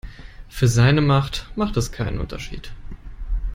[0.49, 2.71] Für seine Macht macht es keinen Unterschied.